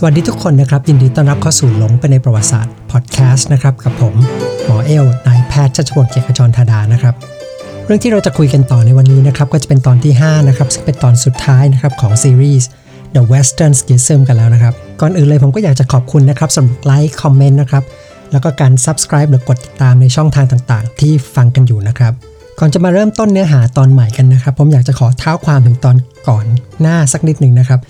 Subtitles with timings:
[0.00, 4.14] สวัสดีทุกคนนะครับ ยินดีต้อนรับเข้าสู่หลงไปในประวัติศาสตร์พอดแคสต์นะครับ กับผม
[4.64, 7.14] หมอเอลนายแพทย์ชัชพลเกียรติขจรธาดานะครับ
[7.84, 12.68] เรื่องที่เราจะคุยกันต่อในวันนี้นะครับ ก็จะเป็นตอนที่ 5 นะครับ ซึ่งเป็นตอนสุดท้ายนะครับของซีรีส์
[13.14, 17.84] The Western Schism กันแล้วนะครับ ก่อนอื่นเลยผมก็อยากจะขอบคุณนะครับสำหรับไลค์คอมเมนต์นะครับ
[18.32, 22.12] แล้วก็การ Subscribe หรือกดติดตามในช่องทางต่างๆ ที่ฟังกันอยู่นะครับ
[22.58, 25.96] ก่อนจะมาเริ่มต้นเนื้อหาตอนใหม่กันนะครับ ผมอยากจะขอเท้าความถึงตอน
[26.28, 26.44] ก่อน
[26.80, 27.80] หน้าสักนิดหนึ่งนะครับ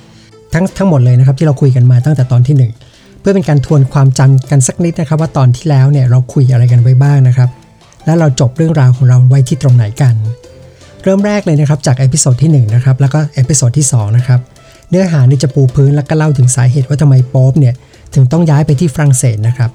[0.55, 7.48] ทั้งทั้งหมดเลยนะครับที่เราคุยกันมาตั้งแต่ตอนที่ 1 เพื่อเป็นการทวนความจำกันสักนิดนะครับ ว่าตอนที่แล้วเนี่ยเราคุยอะไรกันไว้บ้างนะครับ
[8.05, 10.15] และเราจบเรื่องราวของเราไว้ที่ตรงไหนกัน
[11.02, 14.41] เริ่มแรกเลยนะครับจาก episode ที่1นะครับแล้วก็ episode ที่2นะครับ
[14.91, 17.74] เนื้อหานี่จะปูพื้นแล้วก็เล่าถึงสาเหตุว่าทำไมโป๊ปเนี่ย
[18.15, 19.71] ถึงต้องย้ายไปที่ฝรั่งเศสนะครับ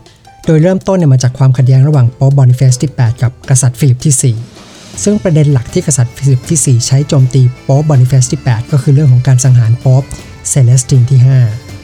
[0.46, 10.04] โดยเริ่มต้นเนี่ยมาจากความขัดแย้งระหว่างโป๊ปบอนิเฟสที่ 8 กับกษัตริย์ฟิลิปที่ 4 ซึ่งประเด็นหลักที่กษัตริย์ฟิลิปที่ 4 ใช้โจมตีโป๊ปบอนิเฟสที่ 8 ก็คือเรื่องของการสังหารโป๊ป
[10.49, 11.20] เซเลสตินที่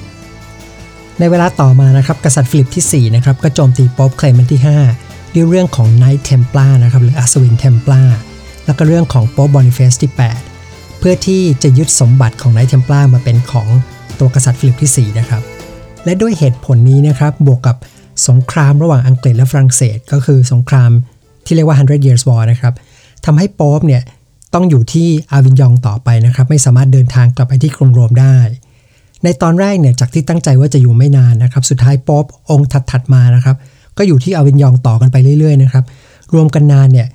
[0.08, 4.62] 5 ในเวลาต่อมานะครับกษัตริย์ฟิลิปที่ 4 นะครับ ก็โจมตีโป๊ปเคลเมนต์ที่
[4.98, 8.02] 5 ด้วยเรื่องของ Knight Templar นะครับหรืออัศวินเทมปลา
[8.66, 10.12] แล้วก็เรื่องของโป๊ปบอนิเฟสที่
[10.56, 13.68] 8 เพื่อที่จะยึดสมบัติของ Knight Templar มาเป็นของ
[14.20, 15.42] ตัวกษัตริย์ฟิลิปที่ 4 นะครับ
[16.06, 17.78] และด้วยเหตุผลนี้นะครับบวกกับ
[18.28, 20.92] สงครามระหว่างอังกฤษและฝรั่งเศส ก็คือสงคราม
[21.46, 22.73] ที่เรียกว่า 100 years war นะครับ
[23.26, 24.02] ทำให้โป๊ปเนี่ย
[24.53, 28.38] ต้องอยู่ที่อาวินยองต่อไปนะครับ ไม่สามารถเดินทางกลับไปที่กรุงโรมได้
[29.23, 33.55] ในตอนแรกเนี่ยจากที่ตั้งใจว่าจะอยู่ไม่นานนะครับ สุดท้ายโป๊ปองค์ถัดๆมานะครับ
[33.97, 35.83] ก็อยู่ที่อาวินยองต่อกันไปเรื่อยๆนะครับ
[36.33, 37.08] รวมกันนานเนี่ย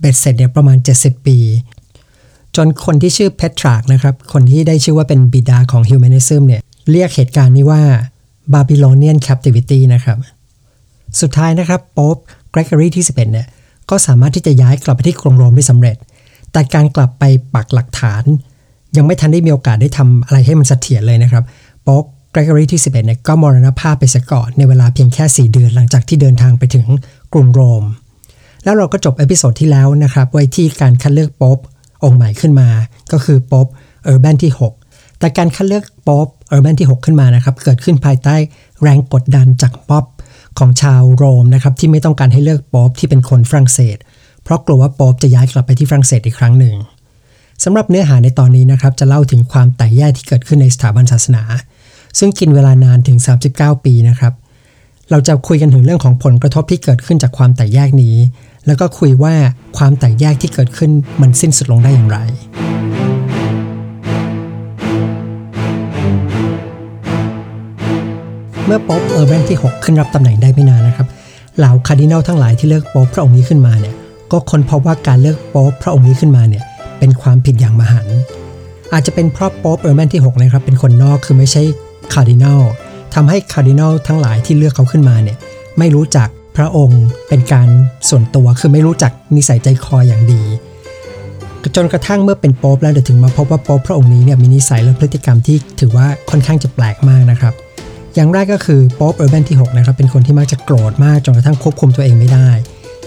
[0.00, 1.38] เบ็ดเสร็จเนี่ยประมาณ 70 ปี
[2.56, 7.82] จนคนที่ชื่อเพทรากนะครับ คนที่ได้ชื่อว่าเป็นบิดาของ humanism เนี่ยเรียกเหตุการณ์นี้ว่า
[8.52, 10.18] Babylonian Captivity นะครับ
[11.20, 12.16] สุดท้ายนะครับโป๊ป
[12.50, 13.46] เกรกอรีที่ 11เนี่ย
[13.90, 15.96] ก็สามารถที่จะย้ายกลับไปที่กรุงโรมได้สำเร็จ
[16.52, 18.22] แต่การกลับไปปักหลักฐาน
[18.96, 26.86] ยังไม่ทันได้มีโอกาสได้ทำอะไรให้มันเสถียรเลยนะครับโป๊ปเกรกอรีที่ 11เนี่ยก็มรณภาพไปซะก่อนในเวลาเพียงแค่ 4 เดือนหลังจากที่เดินทางไปถึง
[27.32, 27.84] กรุงโรม
[28.64, 31.58] แล้วเราก็จบ episode ที่แล้วนะครับ ไว้ที่การคัดเลือกโป๊ป
[32.04, 32.68] องค์ใหม่ขึ้นมา
[33.12, 33.66] ก็คือโป๊ป
[34.04, 34.52] เออร์แบนที่
[34.84, 38.36] 6 แต่การคัดเลือกโป๊ปเออร์แบนที่ 6 ขึ้นมานะครับ เกิดขึ้นภายใต้
[38.82, 40.04] แรงกดดันจากป๊อป
[40.58, 43.96] ของชาวโรมนะครับที่ไม่ต้องการให้เลือกป๊อปที่เป็นคนฝรั่งเศส
[44.44, 46.74] เพราะกลัวว่าโป๊ปจะย้ายกลับไปที่ฝรั่งเศสอีกครั้งหนึ่ง
[47.64, 51.42] สำหรับเนื้อหาในตอนนี้นะครับจะเล่าถึงความแตกแยกที่เกิดขึ้นในสถาบันศาสนา
[52.18, 53.18] ซึ่งกินเวลานานถึง
[53.52, 54.32] 39 ปีนะครับ
[55.10, 58.16] เราจะคุยกันถึงเรื่องของผลกระทบที่เกิดขึ้นจากความแตกแยกนี้
[58.66, 59.34] แล้วก็คุยว่า
[59.78, 62.18] ความแตกแยกที่เกิดขึ้นมันสิ้นสุดลงได้อย่างไร
[68.66, 71.06] เมื่อโป๊ปเออร์แบนที่ 6 ขึ้นรับตำแหน่งได้ไม่นานนะครับ
[71.58, 73.94] เหล่าคาร์ดินัลทั้งหลายที่เลือกโป๊ปพระองค์นี้ขึ้นมาเนี่ย
[74.32, 76.64] ก็ค้นพบว่าการเลือกโป๊ปพระองค์นี้ขึ้นมาเนี่ย
[76.98, 78.16] เป็นความผิดอย่างมหันต์
[78.92, 81.62] อาจจะเป็นเพราะโป๊ปเออร์แบนที่ 6 นะครับ เป็นคนนอกคือไม่ใช่
[82.12, 82.60] คาร์ดินัล
[83.14, 85.36] ทำให้คาร์ดินัลทั้งหลายที่เลือกเขาขึ้นมาเนี่ย
[85.78, 87.68] ไม่รู้จักพระองค์เป็นการ
[88.08, 90.42] ส่วนตัวคือไม่รู้จักนิสัยใจคออย่างดี
[91.76, 97.54] จนกระทั่งเมื่อเป็นโป๊ปแล้วเดี๋ยวถึงมาพบว่าโป๊ปพระองค์นี้เนี่ยมีนิสัยและพฤติกรรมที่ถือว่าค่อนข้างจะแปลกมากนะครับ
[98.14, 102.48] อย่างแรกก็คือโป๊ปเออร์แบนที่6นะครับเป็นคนที่มักจะโกรธมากจนกระทั่งควบคุมตัวเองไม่ได้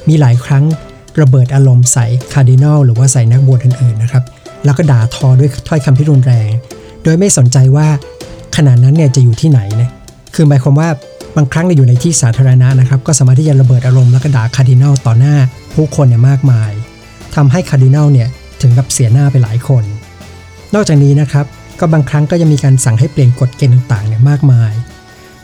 [0.10, 0.64] มีหลายครั้ง
[1.22, 4.24] ระเบิดอารมณ์ใส่คาร์ดินัลหรือว่าใส่นักบวชอื่นๆนะครับ
[4.66, 6.50] แล้วก็ด่าทอด้วยถ้อยคำที่รุนแรง
[7.04, 7.88] โดยไม่สนใจว่า
[8.56, 9.90] ขณะนั้นเนี่ยจะอยู่ที่ไหนนะ
[10.36, 10.90] คือหมายความว่า
[11.36, 15.36] บางครั้งเนี่ยอยู่ในที่สาธารณะนะครับ ก็สามารถที่จะระเบิดอารมณ์แล้วก็ด่าคาร์ดินัลต่อหน้า
[15.76, 16.72] ผู้คนเนี่ยมากมาย
[17.36, 18.28] ทำให้คาร์ดินัลเนี่ย
[18.62, 19.84] ถึงกับเสียหน้าไปหลายคน
[20.74, 21.46] นอกจากนี้นะครับ
[21.80, 24.72] ก็บางครั้งก็จะมีการสั่งให้เปลี่ยนกฎเกณฑ์ต่างๆเนี่ยมากมาย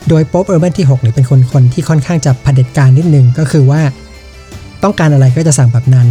[0.10, 3.82] โดยโป๊ปเออร์แบนที่6เนี่ยเป็นคนคนที่ค่อนข้างจะเผด็จการนิดนึงก็คือว่า
[4.84, 6.08] ต้องการอะไรก็จะสั่งแบบนั้น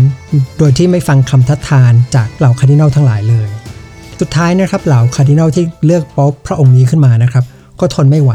[0.59, 3.49] โดยที่ไม่ฟังคำทัดทานจากเหล่าคาร์ดินัลทั้งหลายเลย
[4.21, 7.45] สุดท้ายนะครับเหล่าคาร์ดินัลที่เลือกโป๊ปพระองค์นี้ขึ้นมานะครับ
[7.81, 8.33] ก็ทนไม่ไหว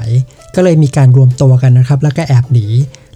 [0.56, 2.66] ก็เลยมีการรวมตัวกันนะครับ แล้วก็แอบหนี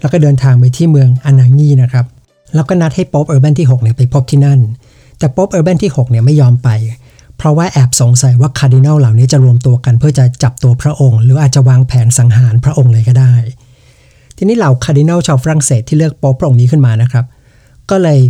[0.00, 2.06] แล้วก็เดินทางไปที่เมืองอนาญีนะครับ
[2.54, 4.60] แล้วก็นัดให้โป๊ปเออร์แบนที่6เนี่ยไปพบที่นั่น
[5.18, 6.68] แต่โป๊ปเออร์แบนที่6เนี่ยไม่ยอมไป
[7.36, 13.34] เพราะว่าแอบสงสัยว่าคาร์ดินัลเหล่านี้จะรวมตัวกัน เพื่อจะจับตัวพระองค์ หรืออาจจะวางแผนสังหารพระองค์เลยก็ได้
[14.42, 17.24] ทีนี้เหล่าคาร์ดินัลชาวฝรั่งเศสที่เลือกโป๊ปพระองค์นี้ขึ้นมานะครับ
[17.90, 18.20] ก็เลย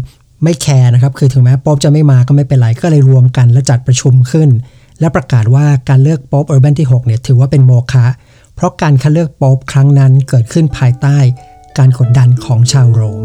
[0.44, 4.48] ไม่แคร์นะครับ คือถึงแม้โป๊ปจะไม่มาก็ไม่เป็นไร ก็เลยรวมกันและจัดประชุมขึ้น
[5.00, 8.06] และประกาศว่าการเลือกโป๊ปเออร์แบนที่6เนี่ยถือว่าเป็นโมฆะ
[8.54, 11.16] เพราะการคัดเลือกโป๊ปครั้งนั้นเกิดขึ้นภายใต้
[11.78, 13.22] การกดดันของชาวโรม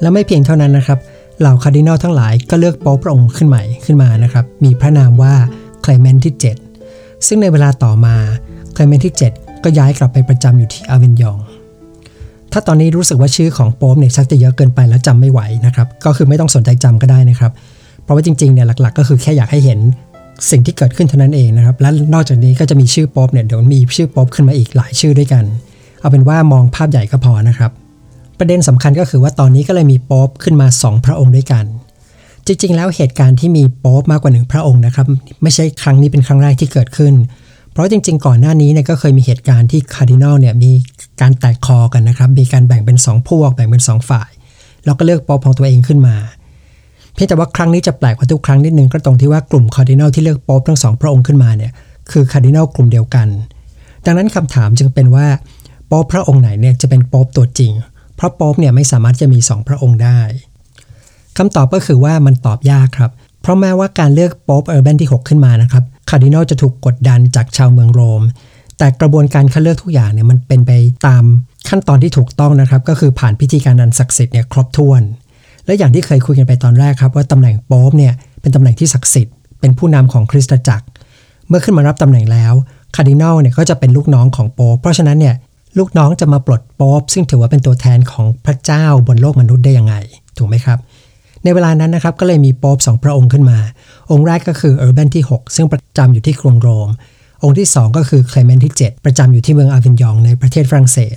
[0.00, 0.98] และไม่เพียงเท่านั้นนะครับ
[1.40, 5.34] เหล่าคาร์ดินัลทั้งหลายก็เลือกโป๊ปพระองค์ขึ้นใหม่ขึ้นมานะครับ มีพระนามว่า
[5.82, 6.34] เคลเมนที่
[6.80, 8.16] 7 ซึ่งในเวลาต่อมา
[8.72, 11.38] เคลเมนที่ 7 ก็ย้ายกลับไปประจำอยู่ที่อาเวนยอง
[12.52, 17.52] ถ้าตอนนี้รู้สึกว่าชื่อของโป๊ปเนี่ยชักจะเยอะเกินไปแล้วจำไม่ไหวนะครับ ก็คือไม่ต้องสนใจจำก็ได้นะครับ
[18.04, 19.78] เพราะว่าจริงๆเนี่ยหลักๆ ก็คือแค่อยากให้เห็น
[20.50, 25.44] สิ่งที่เกิดขึ้นเท่านั้นเองนะครับ และนอกจากนี้ก็จะมีชื่อโป๊ปเนี่ยเดี๋ยวมีชื่อโป๊ปขึ้นมาอีกหลายชื่อด้วยกัน
[26.00, 27.70] เอาเป็นว่ามองภาพใหญ่ก็พอนะครับ
[28.38, 31.64] ประเด็นสำคัญก็คือว่าตอนนี้ก็เลยมีโป๊ปขึ้นมา 2 พระองค์ด้วยกัน
[32.46, 35.06] จริง ๆ แล้วเหตุการณ์ที่มีโป๊ปมากกว่าหนึ่งพระองค์นะครับ
[35.42, 37.14] ไม่ใช่ครั้งนี้เป็นครั้งแรกที่เกิดขึ้น
[37.72, 40.72] เพราะจริง ๆ ก่อนหน้านี้เนี่ยก็เคยมีเหตุการณ์ที่คาร์ดินัลเนี่ยมี
[41.20, 44.30] การแตกคอกันนะครับ มีการแบ่งเป็น 2 พวกแบ่งเป็น 2 ฝ่าย
[44.84, 46.16] แล้วก็เลือกโป๊ปของตัวเองขึ้นมา
[47.14, 51.72] เพียงแต่ว่าครั้งนี้จะแปลกกว่าทุกครั้งนิดนึงก็ตรงที่ว่ากลุ่มคาร์ดินัลที่เลือกโป๊ปทั้งสองพระองค์ขึ้นมาเนี่ย
[52.10, 53.28] คือคาร์ดินัลกลุ่มเดียวกัน
[54.04, 57.72] ดังนั้นคำถามจึงเป็นว่าโป๊ปพระองค์ไหนเนี่ยจะเป็นโป๊ปตัวจริง
[58.16, 60.20] เพราะโป๊ปเนี่ยไม่สามารถจะมี2พระองค์ได้
[61.38, 63.10] คำตอบก็คือว่ามันตอบยากครับ
[63.42, 68.22] เพราะแม้ว่าการเลือกโป๊ปเออร์แบนที่ 6 ขึ้นมานะครับคาร์ดินัลจะถูกกดดันจากชาวเมืองโรม
[68.78, 70.70] แต่กระบวนการคัดเลือกทุกอย่างเนี่ยมันเป็นไป
[71.06, 71.24] ตาม
[71.68, 75.02] ขั้นตอนที่ถูกต้องนะครับ ก็คือผ่านพิธีการอันศักดิ์สิทธิ์เนี่ยครบถ้วน
[75.66, 80.86] และอย่างที่เคยคุยกันไปตอนแรกครับ ว่าตำแหน่งโป๊ปเนี่ยเป็นตำแหน่งที่ศักดิ์สิทธิ์ เป็นผู้นำของคริสตจักร
[81.48, 82.52] เมื่อขึ้นมารับตำแหน่งแล้ว
[82.96, 85.34] คาร์ดินัลเนี่ยก็จะเป็นลูกน้องของโป๊ปเพราะฉะนั้นเนี่ย
[85.78, 89.94] ลูกน้องจะมาปลดโป๊ปซึ่งถือว่าเป็นตัวแทนของพระเจ้าบนโลกมนุษย์ได้ยังไง
[90.38, 90.78] ถูกไหมครับ
[91.44, 93.58] ในเวลานั้นนะครับก็เลยมีโป๊ปสองพระองค์ขึ้นมา
[94.10, 96.88] องค์แรกก็คือเออร์แบนที่ 6 ซึ่งประจำอยู่ที่กรุงโรม
[97.42, 101.16] องค์ที่ 2 ก็คือเคลเมนที่ 7 ประจำอยู่ที่เมืองอาวินยองในประเทศฝรั่งเศส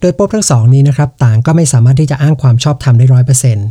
[0.00, 3.68] โดยโป๊ปทั้งสองนี้นะครับต่างก็ไม่สามารถที่จะอ้างความชอบธรรมได้ร้อยเปอร์เซ็นต์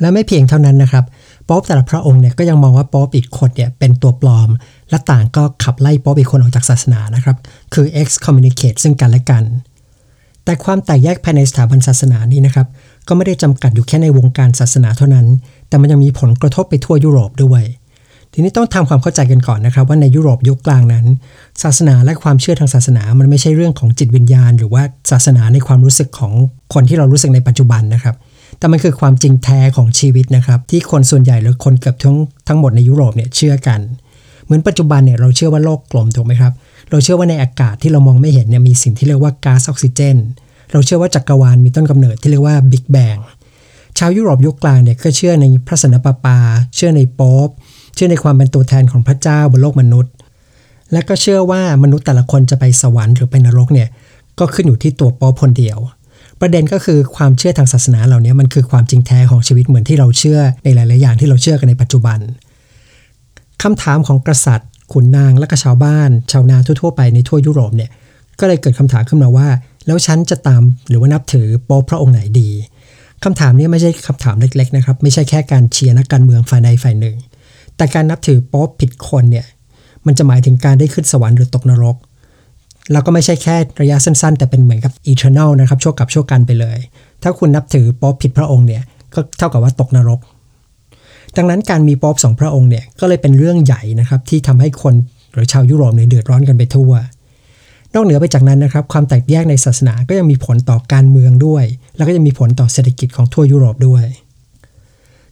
[0.00, 1.04] และไม่เพียงเท่านั้นนะครับ
[1.48, 4.48] ป๊อปแต่ละพระองค์เนี่ยก็ยังมองว่าป๊อปอีกคนเนี่ยเป็นตัวปลอม
[4.94, 7.36] และต่างก็ขับไล่โป๊ปอีกคนออกจากศาสนานะครับ
[7.74, 9.44] คือ excommunicate ซึ่งกันและกัน
[10.44, 12.66] แต่ความแตกแยกภายในสถาบันศาสนานี้นะครับ
[13.08, 15.26] ก็ไม่ได้จำกัดอยู่แค่ในวงการศาสนาเท่านั้น
[15.68, 17.62] แต่มันยังมีผลกระทบไปทั่วยุโรปด้วย
[18.32, 21.06] ทีนี้ต้องทำความเข้าใจกันก่อนนะครับ ว่าในยุโรปยุคกลางนั้น
[21.62, 26.32] ศาสนาและความเชื่อทางศาสนา มันไม่ใช่เรื่องของจิตวิญญาณ หรือว่าศาสนาในความรู้สึกของ
[26.74, 28.16] คนที่เรารู้สึกในปัจจุบันนะครับ
[28.58, 32.16] แต่มันคือความจริงแท้ของชีวิตนะครับ ที่คนส่วนใหญ่หรือคนเกือบทั้ง
[32.48, 33.80] ทั้งหมดในยุโรปเนี่ยเชื่อกัน
[34.44, 36.52] เหมือนปัจจุบันเนี่ยเราเชื่อว่าโลกกลมถูกไหมครับ
[36.90, 40.16] เราเชื่อว่าในอากาศที่เรามองไม่เห็นเนี่ยมีสิ่งที่เรียกว่าก๊าซออกซิเจน
[40.72, 43.16] เราเชื่อว่าจักรวาลมีต้นกำเนิดที่เรียกว่าบิ๊กแบง
[43.98, 46.38] ชาวยุโรปยุคกลางเนี่ยก็เชื่อในพระสนะปปา
[46.76, 47.48] เชื่อในป๊อป
[47.94, 50.12] เชื่อในความเป็นตัวแทนของพระเจ้าบนโลกมนุษย์
[50.92, 53.88] และก็เชื่อว่ามนุษย์แต่ละคนจะไปสวรรค์หรือไปนรกเนี่ย
[54.38, 55.78] ก็ขึ้นอยู่ที่ตัวป๊อปคนเดียว
[56.40, 62.18] ประเด็นก็คือความเชื่อทางศาสนาเหล่านี้มันคือความจริงแท้ของชีวิตเหมือนที่เราเชื่อในหลาย ๆ อย่างที่เราเชื่อกันในปัจจุบัน
[63.64, 67.90] คำถามของกษัตริย์ ขุนนางและก็ชาวบ้าน ชาวนาทั่วๆไปในทั่วยุโรปเนี่ย
[68.40, 69.48] ก็เลยเกิดคำถามขึ้นมาว่า
[69.86, 72.50] แล้วฉันจะตามหรือว่านับถือโป๊ปพระองค์ไหนดี
[73.24, 77.16] คำถามนี้ไม่ใช่คำถามเล็กๆนะครับ ไม่ใช่แค่การเชียร์นักการเมืองฝ่ายใดฝ่ายหนึ่ง
[77.76, 79.46] แต่การนับถือโป๊ปผิดคนเนี่ย
[80.06, 81.96] มันจะหมายถึงการได้ขึ้นสวรรค์หรือตกนรก
[82.92, 86.78] แล้วก็ไม่ใช่แค่ระยะสั้น ๆ แต่เป็นเหมือนกับ eternal นลนะครับชั่วกับชั่วกันไปเลย
[87.22, 88.82] ถ้าคุณนับถือโป๊ปผิดพระองค์เนี่ย
[89.14, 90.20] ก็เท่ากับว่าตกนรก
[91.36, 94.94] ดังนั้นการมีป๊อปสองพระองค์เนี่ยก็เลยเป็นเรื่องใหญ่นะครับที่ทำให้คน
[95.32, 96.92] หรือชาวยุโรปเนี่ยเดือดร้อนกันไปทั่ว
[97.94, 101.64] นอกเหนือไปจากนั้นนะครับความแตกแยกในศาสนาก็ยังมีผลต่อการเมืองด้วย
[101.96, 104.04] แล้วก็ยังมีผลต่อเศรษฐกิจของทั่วยุโรปด้วย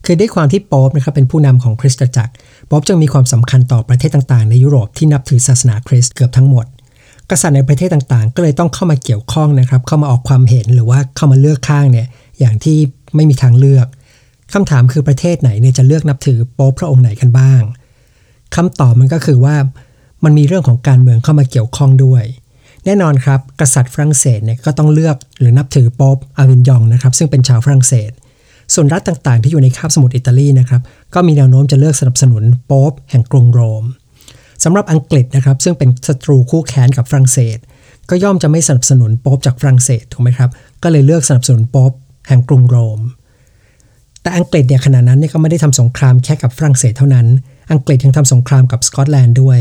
[0.05, 2.33] คือด้วยความที่ป๊อปนะครับเป็นผู้นำของคริสตจักร
[2.71, 6.67] ป๊อปจึงมีความสำคัญต่อประเทศต่างๆ ในยุโรปที่นับถือศาสนาคริสต์เกือบทั้งหมด
[7.31, 12.07] กษัตริย์ในประเทศต่างๆ ก็เลยต้องเข้ามาเกี่ยวข้องนะครับเข้ามาออกความเห็นหรือว่าเข้ามาเลือกข้างเนี่ย
[12.41, 12.77] อย่างที่
[13.15, 13.87] ไม่มีทางเลือก
[14.53, 17.63] คำถามคือประเทศไหนเนี่ยจะเลือกนับถือโป๊ปพระองค์ไหนกันบ้าง
[18.57, 19.57] คำตอบมันก็คือว่า
[20.25, 22.25] มันมีเรื่องของการเมืองเข้ามาเกี่ยวข้องด้วย
[22.85, 28.11] แน่นอนครับ กษัตริย์ฝรั่งเศสเนี่ยก็ต้องเลือกหรือนับถือโป๊ปอาวินยองนะครับซึ่งเป็นชาวฝรั่งเศส
[28.75, 30.83] ส่วนรัฐต่างๆ ที่อยู่ในคาบสมุทรอิตาลีนะครับ
[31.15, 33.85] ก็มีแนวโน้มจะเลือกสนับสนุนโป๊ปแห่งกรุงโรม
[34.65, 37.59] สำหรับอังกฤษนะครับซึ่งเป็นศัตรูคู่แค้นกับฝรั่งเศส
[38.11, 40.51] ก็ย่อมจะไม่สนับสนุนโป๊ปจากฝรั่งเศสถูกไหมครับ
[40.83, 41.93] ก็เลยเลือกสนับสนุนโป๊ป
[42.29, 42.99] แห่งกรุงโรม
[44.23, 47.27] แต่อังกฤษเนี่ยขณะนั้นเนี่ยก็ไม่ได้ทำสงครามแค่กับฝรั่งเศสเท่านั้น
[47.73, 49.59] อังกฤษยังทำสงครามกับสกอตแลนด์ด้วย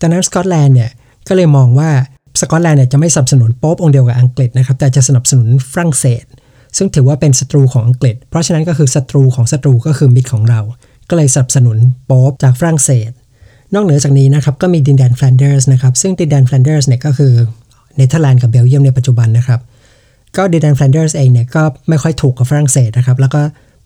[0.00, 0.90] ดังนั้นสกอตแลนด์เนี่ย
[1.28, 1.90] ก็เลยมองว่า
[2.40, 6.24] สกอตแลนด์เนี่ยจะไม่สนับสนุนโป๊ปองค์เดียวกับอังกฤษนะครับแต่จะสนับสนุนฝรั่งเศส
[6.76, 10.60] ซึ่งถือว่าเป็นศัตรูของอังกฤษ เพราะฉะนั้นก็คือศัตรูของศัตรูก็คือมิตรของเรา
[11.08, 11.76] ก็เลยสนับสนุน
[12.06, 13.10] โป๊ปจากฝรั่งเศส
[13.74, 17.32] นอกเหนือจากนี้นะครับก็มีดินแดนแฟลนเดอร์สนะครับซึ่งดินแดนแฟลนเดอร์สเนี่ยก็คือ
[17.96, 19.60] เนเธอร์แลนด์กับเบลเยียมในปัจจุบันนะครับ
[20.36, 23.40] ก็ดินแดนแฟลนเดอร์สเองเนี่ยก็ไม่ค่อยถูกกับฝรั่งเศสนะครับแล้วก็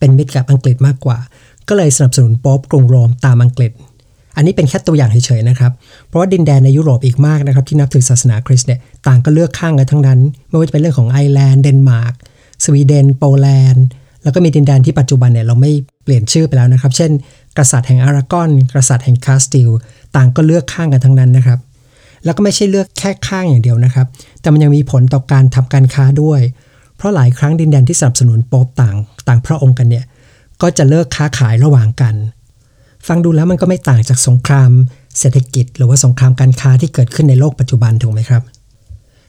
[0.05, 1.19] เป็นมิตรกับอังกฤษมากกว่า
[1.69, 3.73] ก็เลยสนับสนุนโป๊ปกรุงโรมตามอังกฤษ
[4.37, 5.73] อันนี้เป็นแค่ตัวอย่างเฉยๆนะครับ
[6.09, 12.15] เพราะว่าดินแดนในยุโรปอีกมากนะครับที่นับถือศาสนาคริสต์เนี่ยต่างก็เลือกข้างกันทั้งนั้น ไม่ว่าจะเป็นเรื่องของไอร์แลนด์เดนมาร์ก
[12.65, 13.85] สวีเดนโปแลนด์
[14.23, 15.73] แล้วก็มีดินแดนที่ปัจจุบันเนี่ยเราไม่
[16.05, 17.11] เปลี่ยนชื่อไปแล้วนะครับ เช่น
[17.59, 19.71] กษัตริย์แห่งอารากอน กษัตริย์แห่งคาสติล
[20.17, 21.59] ต่างก็เลือกข้างกันทั้งนั้นนะครับ
[22.25, 24.07] แล้วก็ไม่ใช่เลือกแค่ข้างอย่างเดียวนะครับ
[24.41, 26.41] แต่มันยังมีผลต่อการทำการค้าด้วย
[26.97, 28.97] เพราะหลายครั้งดินแดนที่สนับสนุนโป๊ปต่าง
[29.29, 30.05] ต่างพระองค์กันเนี่ย
[30.63, 32.15] ก็จะเลิกค้าขายระหว่างกัน
[33.07, 34.71] ฟังดูแล้วมันก็ไม่ต่างจากสงคราม
[35.19, 38.43] เศรษฐกิจ หรือว่าสงครามการค้าที่เกิดขึ้นในโลกปัจจุบันถูกไหมครับ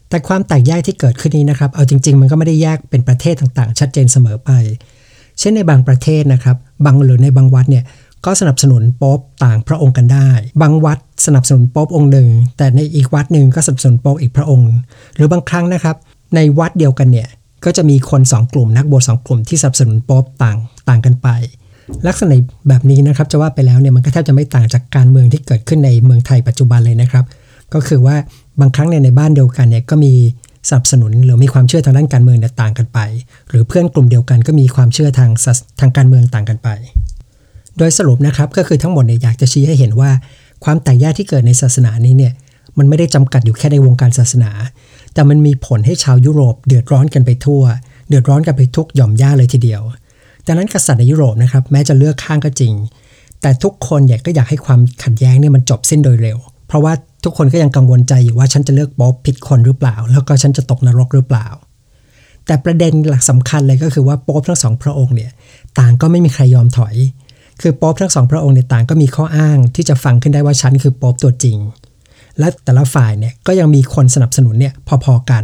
[0.09, 4.51] แต่ความแตกแยกที่เกิดขึ้นนี้นะครับ เอาจริง ๆ มันก็ไม่ได้แยกเป็นประเทศต่างๆ ชัดเจนเสมอไป
[5.39, 7.83] เช่นในบางประเทศนะครับบางหรือในบางวัดเนี่ย
[8.25, 10.29] ก็สนับสนุนโป๊ปต่างพระองค์กันได้
[10.61, 14.71] บางวัดสนับสนุนโป๊ปองค์หนึ่ง แต่ในอีกวัดหนึ่งก็สนับสนุนโป๊ปอีกพระองค์
[15.15, 15.95] หรือบางครั้งนะครับ
[16.35, 17.27] ในวัดเดียวกันเนี่ย
[17.65, 20.57] ก็จะมีคน 2 กลุ่มนักบวชสกลุ่มที่สนับสนุนโป๊ปต่าง
[20.89, 21.27] ต่างกันไป
[22.07, 22.35] ลักษณะ
[22.67, 27.25] แบบนี้นะครับจะว่าไปแล้วเนี่ยมันก็แทบจะไม่ต่างจากการเมืองที่เกิดขึ้นในเมืองไทยปัจจุบันเลยนะครับ
[27.73, 28.15] ก็คือว่า
[28.59, 30.13] บางครั้งเนี่ยในบ้านเดียวกันเนี่ยก็มี
[30.69, 32.99] สนับสนุนหรือมีความเชื่อทางด้านการเมืองเนี่ยต่างกันไป
[33.49, 35.31] หรือเพื่อนกลุ่มเดียวกันก็มีความเชื่อทาง
[35.79, 36.69] ทางการเมืองต่างกันไป
[37.77, 40.11] โดยสรุปนะครับก็คือทั้งหมดเนี่ยอยากจะชี้ให้เห็นว่า
[40.63, 42.33] ความแตกแยกที่เกิดในศาสนานี้เนี่ย
[42.77, 44.51] มันไม่ได้จำกัดอยู่แค่ในวงการศาสนา
[45.13, 47.63] แต่มันมีผลให้ชาวยุโรปเดือดร้อนกันไปทั่ว
[48.09, 49.81] เดือดร้อนกันไปทุกหย่อมย่าเลยทีเดียว
[50.45, 52.73] ดังนั้นกษัตริย์ในยุโรปนะครับแม้จะเลือกข้างก็จริง
[53.41, 61.47] แต่ทุกคนอยากก็อยากให้ความขัดแย้งเนี่ยมันจบสิ้นโดยเร็ว เพราะว่าทุกคนก็ยังกังวลใจอยู่ว่าฉันจะเลือกป๊อบผิดคนหรือเปล่า แล้วก็ฉันจะตกนรกหรือเปล่า
[62.45, 65.31] แต่ประเด็นหลักสำคัญเลยก็คือว่าโป๊บทั้งสองพระองค์เนี่ย
[65.79, 66.95] ต่างก็ไม่มีใครยอมถอย
[67.61, 71.57] คือโป๊บทั้งสองพระองค์เนี่ยต่างก็มีข้ออ้างที่จะฟังขึ้นได้ว่าฉันคือป๊บตัวจริง
[72.39, 74.73] และแต่ละฝ่ายเนี่ยก็ยังมีคนสนับสนุนเนี่ย
[75.03, 75.43] พอๆกัน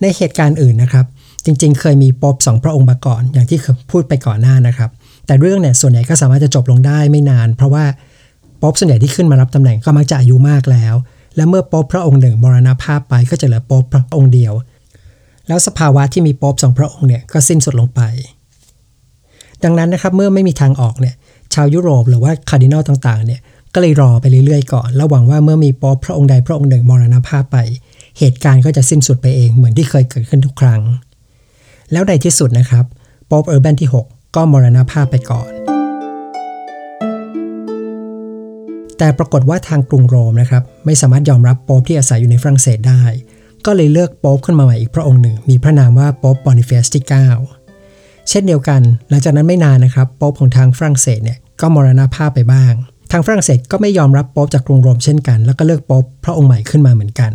[0.00, 1.06] ในเหตุการณ์อื่นนะครับ
[1.44, 3.58] จริงๆ เคยมีป๊อบสองพระองค์มาก่อน อย่างที่
[3.90, 4.90] พูดไปก่อนหน้านะครับ
[5.26, 7.84] แต่เรื่องเนี่ยส่วนใหญ่ก็สามารถจะจบลงได้ไม่นาน เพราะว่า
[8.62, 10.94] ป๊อบส่วนใหญ่ที่ขึ้นมารับตำแหน่งก็มักจะอายุมากแล้ว
[11.36, 14.52] และเมื่อป๊อบพระองค์หนึ่งมรณภาพไปก็จะเหลือป๊อบพระองค์เดียว
[15.48, 18.00] แล้วสภาวะที่มีป๊อบสองพระองค์เนี่ยก็สิ้นสุดลงไป
[19.64, 21.14] ดังนั้นนะครับเมื่อไม่มีทางออกเนี่ย
[21.54, 23.40] ชาวยุโรปหรือว่าคาร์ดินัลต่างๆเนี่ย
[23.74, 27.58] ก็เลยรอไปเรื่อยๆก่อนแล้วหวังว่าเมื่อมีโป๊ปพระองค์ใดพระองค์หนึ่งมรณภาพไป
[28.18, 30.82] เหตุการณ์ก็จะสิ้นสุดไปเองเหมือนที่เคยเกิดขึ้นทุกครั้ง
[31.92, 35.50] แล้วในที่สุดนะครับโป๊ปเออร์แบนที่ 6 ก็มรณภาพไปก่อน
[38.98, 43.02] แต่ปรากฏว่าทางกรุงโรมนะครับ ไม่สามารถยอมรับโป๊ปที่อาศัยอยู่ในฝรั่งเศสได้
[43.66, 47.04] ก็เลยเลือกโป๊ปขึ้นมาใหม่อีกพระองค์หนึ่ง มีพระนามว่าโป๊ปบอนิเฟสที่
[47.66, 52.72] 9 เช่นเดียวกัน หลังจากนั้นไม่นานนะครับป๊อปของทางฝรั่งเศสเนี่ยก็มรณภาพไปบ้าง
[53.12, 57.32] ทางฝรั่งเศสก็ไม่ยอมรับโป๊ปจากกรุงโรมเช่นกัน แล้วก็เลือกโป๊ปพระองค์ใหม่ขึ้นมาเหมือนกัน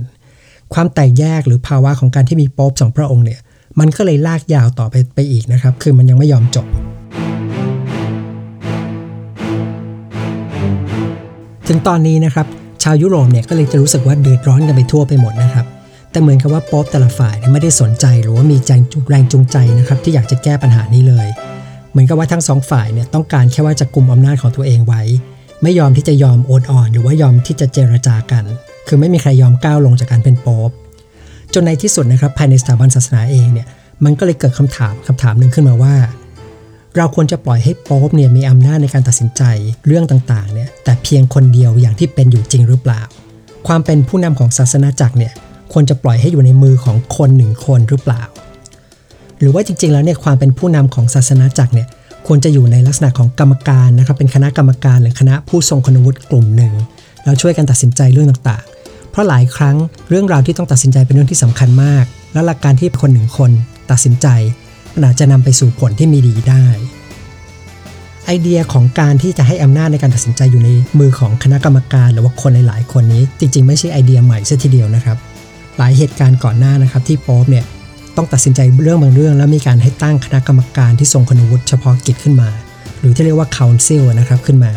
[0.74, 3.40] ความแตกแยกหรือภาวะของการที่มีโป๊ปสองพระองค์เนี่ย
[3.80, 6.66] มันก็เลยลากยาวต่อไปไปอีกนะครับ คือมันยังไม่ยอมจบ
[11.68, 12.48] ถึงตอนนี้นะครับ
[12.84, 15.66] ชาวยุโรปเนี่ยก็เลยจะรู้สึกว่าเดือดร้อนกันไปทั่วไปหมดนะครับ
[16.12, 21.28] แต่เหมือนกับว่าป๊อบแต่ละฝ่ายไม่ได้สนใจหรือว่ามีแรงแรงจูงใจนะครับที่อยากจะแก้ปัญหานี้เลย
[21.92, 25.02] เหมือนกับว่าทั้งสองฝ่ายเนี่ยต้องการแค่ว่าจะกลุ่มอำนาจของตัวเองไว้
[25.68, 28.44] ไม่ยอมที่จะยอมโอนอ่อน หรือว่ายอมที่จะเจรจากัน
[28.88, 30.70] คือไม่มีใครยอมก้าวลงจากการเป็นป๊อบ
[31.54, 33.68] จนในที่สุดนะครับภายในสถาบันศาสนาเองเนี่ย
[34.04, 35.96] มันก็เลยเกิดคำถามคำถามหนึ่งขึ้นมาว่า
[36.98, 39.44] เราควรจะปล่อยให้โป๊ปเนี่ยมีอำนาจในการตัดสินใจ
[39.88, 43.02] เรื่องต่างๆเนี่ยแต่เพียงคนเดียวอย่างที่เป็นอยู่จริงหรือเปล่า
[43.68, 45.34] ความเป็นผู้นำของศาสนาจักรเนี่ย
[45.74, 48.24] ควรจะปล่อยให้อยู่ในมือของคนหนึ่งคนหรือเปล่า
[49.40, 51.88] หรือว่าจริงๆแล้วเนี่ยความเป็นผู้นำของศาสนาจักรเนี่ย
[52.28, 56.74] ควรจะอยู่ในลักษณะของกรรมการนะครับเป็นคณะกรรมการหรือคณะผู้ทรงคุณวุฒิกลุ่มหนึ่ง
[57.24, 59.76] แล้วช่วยกันตัดสินใจเรื่องต่างๆ เพราะหลายครั้ง
[60.10, 63.52] เรื่องราวที่ต้องตัดสินใจเป็นเรื่องที่สำคัญมาก และหลักการที่คนหนึ่งคน
[63.92, 64.28] ตัดสินใจ
[65.06, 66.66] อาจจะนำไปสู่ผลที่มีดีได้
[68.26, 75.18] ไอเดียของการที่จะให้อำนาจในการตัดสินใจอยู่ในมือของคณะกรรมการ หรือว่าคนหลายๆคนนี้ จริง ๆ ไม่ใช่ไอเดียใหม่ซะทีเดียวนะครับ
[75.78, 77.66] หลายเหตุการณ์ก่อนหน้านะครับที่ป๊ปเนี่ย
[78.18, 82.50] ต้องตัดสินใจเรื่องบางเรื่อง แล้วมีการให้ตั้งคณะกรรมการที่ทรงคุณวุฒิเฉพาะกิจขึ้นมา
[83.00, 84.72] หรือที่เรียกว่า council นะครับขึ้นมา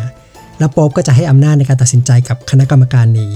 [0.59, 3.33] แล้วป๊ปก็จะให้อำนาจในการตัดสินใจกับคณะกรรมการนี้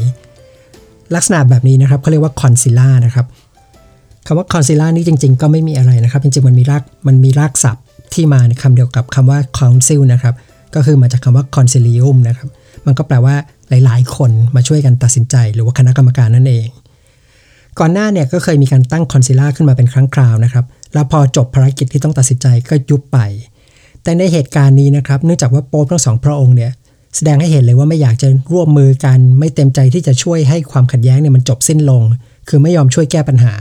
[1.15, 3.25] ลักษณะแบบนี้นะครับเขาเรียกว่าคอนซิล่านะครับ
[4.27, 7.83] คำว่าคอนซิล่านี่จริง ๆ ก็ไม่มีอะไรนะครับ จริงๆมันมีรากมันมีรากศัพท์
[8.13, 10.35] ที่มาในคำเดียวกับคำว่า council นะครับ
[10.75, 12.47] ก็คือมาจากคำว่า concilium นะครับ
[12.85, 13.35] มันก็แปลว่า
[13.69, 16.67] หลาย ๆ คนมาช่วยกันตัดสินใจ หรือว่าคณะกรรมการนั่นเอง
[17.79, 23.17] ก่อนหน้าเนี่ยก็เคยมีการตั้งคอนซิล่าขึ้นมาเป็นครั้งคราวนะครับ แล้วพอจบภารกิจที่ต้องตัดสินใจก็ยุบไป
[24.03, 26.71] แต่ในเหตุการณ์นี้นะครับ เนื่องจากว่าโป๊ปทั้งสองพระองค์เนี่ย
[27.15, 32.01] แสดงให้เห็นเลยว่าไม่อยากจะร่วมมือกัน ไม่เต็มใจที่จะช่วยให้ความขัดแย้งเนี่ยมันจบสิ้นลง
[32.49, 33.53] คือไม่ยอมช่วยแก้ปัญหา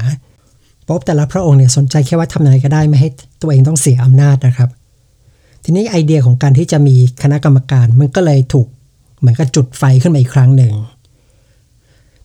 [0.89, 3.09] ป๊บแต่ละพระองค์เนี่ยสนใจแค่ว่าทำยังไงก็ได้ไม่ให้
[3.43, 4.69] ตัวเองต้องเสียอำนาจนะครับ
[5.65, 8.67] ทีนี้ไอเดียของการที่จะมีคณะกรรมการมันก็เลยถูก
[9.19, 10.73] เหมือนกับจุดไฟขึ้นมาอีกครั้งหนึ่ง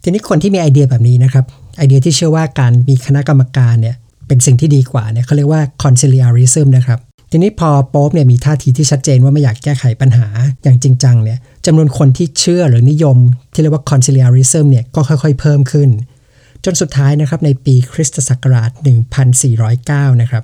[0.03, 1.45] ทีนี้คนที่มีไอเดียแบบนี้นะครับ
[1.77, 3.95] ไอเดียที่เชื่อว่าการมีคณะกรรมการเนี่ย
[4.27, 6.99] เป็นสิ่งที่ดีกว่าเนี่ยเขาเรียกว่า conciliarism นะครับ
[7.31, 10.27] ทีนี้พอโป๊ปเนี่ยมีท่าทีที่ชัดเจนว่าไม่อยากแก้ไขปัญหา
[10.63, 13.17] อย่างจริงจังเนี่ยจำนวนคนที่เชื่อหรือนิยม
[13.53, 15.89] ที่เรียกว่า conciliarism เนี่ยก็ค่อยๆ เพิ่มขึ้น
[16.63, 18.71] จนสุดท้ายนะครับในปีคริสตศักราช
[19.45, 20.43] 1409 นะครับ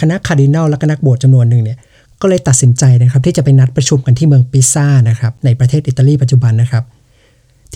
[0.00, 1.78] คณะคาร์ดินัลและก็นักบวชจำนวนหนึ่งเนี่ย
[2.20, 6.84] ก็เลยตัดสินใจนะครับที่จะไปนัดประชุมกันที่เมืองปิซ่านะครับในประเทศอิตาลีปัจจุบันนะครับ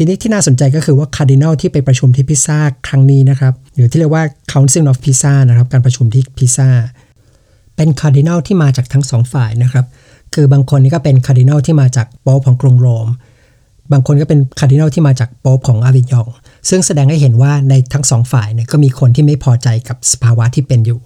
[0.03, 6.69] ทีนี้ที่น่าสนใจก็คือว่าคาร์ดินัลที่ไปประชุมที่ปิซ่าครั้งนี้นะครับ หรือที่เรียกว่า Council of Pisa นะครับ การประชุมที่ปิซ่า
[7.77, 9.87] เป็นคาร์ดินัลที่มาจากทั้งสองฝ่ายนะครับ
[10.35, 13.09] คือบางคนนี่ก็เป็นคาร์ดินัลที่มาจากโป๊ปของกรุงโรม
[13.93, 16.29] บางคนก็เป็นคาร์ดินัลที่มาจากโป๊ปของอาวิญยอง
[16.69, 21.01] ซึ่งแสดงให้เห็นว่าในทั้งสองฝ่ายเนี่ยก็มีคนที่ไม่พอใจกับสภาวะที่เป็นอยู่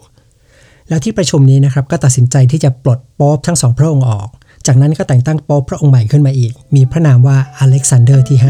[0.89, 4.29] แล้วที่ประชุมนี้นะครับก็ตัดสินใจที่จะปลดโป๊ปทั้งสองพระองค์ออก
[4.68, 8.47] จากนั้นก็แต่งตั้งโป๊ปพระองค์ใหม่ขึ้นมาอีก มีพระนามว่าอเล็กซานเดอร์ที่ 5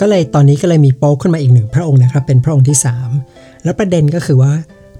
[0.00, 2.76] ก็เลยตอนนี้ก็เลยมีโป๊ปขึ้นมาอีกหนึ่งพระองค์นะครับ เป็นพระองค์ที่
[3.20, 4.52] 3 แล้วประเด็นก็คือว่า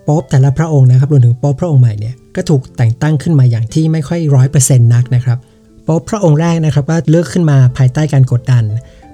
[0.04, 5.38] โป๊ปแต่ละพระองค์นะครับรวมถึงโป๊ปพระองค์ใหม่เนี่ยก็ถูกแต่งตั้งขึ้นมาอย่างที่ไม่ค่อยร้อยเปอร์เซ็นต์นักนะครับ
[5.84, 8.64] โป๊ปพระองค์แรกนะครับก็เลือกขึ้นมาภายใต้การกดดัน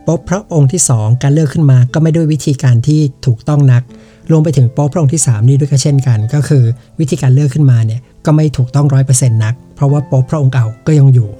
[0.02, 3.82] โป๊ปพระองค์ที่ 2 การเลือกขึ้นมาก็ไม่ด้วยวิธีการที่ถูกต้องนัก
[4.30, 6.64] รวมไปถึงโป๊ปพระองค์ที่ 3 นี่ด้วยก็เช่นกัน ก็คือ
[7.00, 11.30] วิธีการเลือกขึ้นมาเนี่ยก็ไม่ถูกต้องร้อยเปอร์เซ็นต์นัก เพราะว่าโป๊ปพระองค์เก่าก็ยังอยู่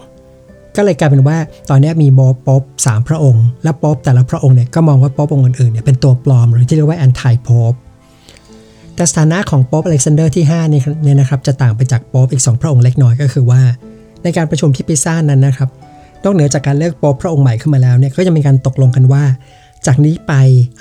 [0.76, 1.37] ก็เลยกลายเป็นว่า
[1.70, 7.75] ตอนนี้มีโมโป๊ปสามพระองค์ และโป๊ปแต่ละพระองค์เนี่ยก็มองว่าโป๊ปองค์อื่นๆเนี่ยเป็นตัวปลอมหรือที่เรียกว่า antipope
[8.97, 13.61] แต่สถานะของโป๊ปอเล็กซานเดอร์ที่5เนี่ยนะครับจะต่างไปจากโป๊ปอีก 2 พระองค์เล็กน้อยก็คือว่า
[14.23, 15.68] ในการประชุมที่ปิซ่านั้นนะครับ
[16.25, 19.23] นอกเหนือจากการเลือกโป๊ปพระองค์ใหม่ขึ้นมาแล้วเนี่ยก็จะมีการตกลงกันว่า
[19.87, 20.33] จากนี้ไป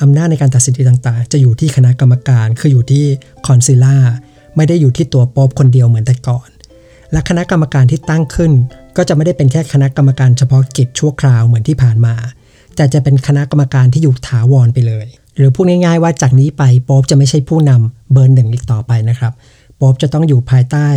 [0.01, 3.05] อำนาจในการตัดสินใจต่างๆ จะอยู่ที่คณะกรรมการ คืออยู่ที่
[3.47, 3.97] council
[4.55, 6.49] ไม่ได้อยู่ที่ตัวโป๊ปคนเดียวเหมือนแต่ก่อน
[7.11, 8.51] และคณะกรรมการที่ตั้งขึ้น
[8.97, 12.15] ก็จะไม่ได้เป็นแค่คณะกรรมการเฉพาะกิจชั่วคราวเหมือนที่ผ่านมา
[12.75, 19.33] แต่จะเป็นคณะกรรมการที่อยู่ถาวรไปเลย หรือพูดง่ายๆว่าจากนี้ไปโป๊ปจะไม่ใช่ผู้นำเบอร์หนึ่งอีกต่อไปนะครับ
[19.79, 20.87] โป๊ปจะต้องอยู่ภายใต้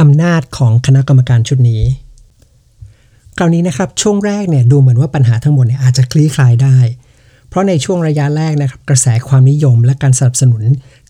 [0.00, 1.82] อำนาจของคณะกรรมการชุดนี้
[3.38, 6.78] คราวนี้นะครับช่วงแรกเนี่ยดูเหมือนว่าปัญหาทั้งหมดเนี่ยอาจจะคลี่คลายได้
[7.50, 10.62] เพราะในช่วงระยะแรกนะครับกระแสความนิยมและการสนับสนุน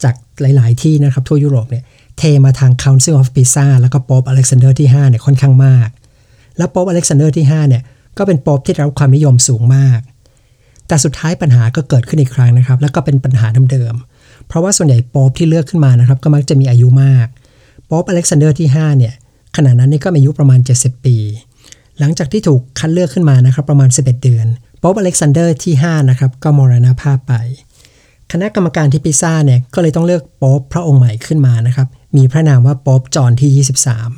[0.02, 1.84] จากหลาย ๆ ที่นะครับทั่วยุโรปเนี่ย
[2.18, 5.88] เทมาทาง Council of Pisa แล้วก็โป๊ปอเล็กซานเดอร์ที่5เนี่ยค่อนข้างมาก
[6.58, 7.82] แล้วโป๊ปอเล็กซานเดอร์ที่5เนี่ย
[8.18, 10.00] ก็เป็นโป๊ปที่รับความนิยมสูงมาก
[10.86, 19.14] แต่สุดท้ายปัญหาก็เกิดขึ้นอีกครั้งนะครับ แล้วก็เป็นปัญหาเดิมๆเพราะว่าส่วนใหญ่โป๊ปที่เลือกขึ้นมานะครับก็มักจะมีอายุมากโป๊ปอเล็กซานเดอร์ที่5เนี่ย
[19.56, 21.16] ขณะนั้นนี่ก็มีอายุประมาณ 70 ปี
[21.98, 24.46] หลังจากที่ถูกคัดเลือกขึ้นมานะครับประมาณ 11 เดือน
[24.82, 27.34] โป๊ปอเล็กซานเดอร์ที่ 5 นะครับ ก็มรณภาพไป
[28.32, 33.66] คณะกรรมการที่ปิซ่าเนี่ยก็เลยต้องเลือกโป๊ปพระองค์ใหม่ขึ้นมานะครับ มีพระนามว่าโป๊ปจอห์นที่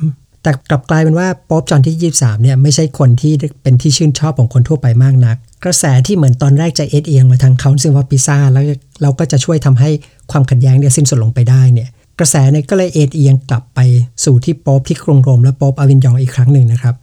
[0.03, 8.63] 23 แต่กลับกลายเป็นว่าป๊ปจอห์นที่ 23 เนี่ยไม่ใช่คนที่เป็นที่ชื่นชอบของคนทั่วไปมากนัก กระแสที่เหมือนตอนแรกจะเอ็ดเอียงมาทางเขาซึ่งว่าปิซ่าแล้ว
[9.01, 9.89] เราก็จะช่วยทำให้
[10.31, 13.79] ความขัดแย้งเนี่ยสิ้นสุดลงไปได้เนี่ยกระแสเนี่ยก็เลยเอ็ดเอียงกลับไป
[14.23, 16.95] สู่ที่ป๊ปที่กรุงโรมและป๊ปอวินยองอีกครั้งหนึ่งนะครับ